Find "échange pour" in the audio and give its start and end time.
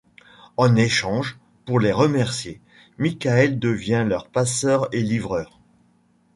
0.77-1.79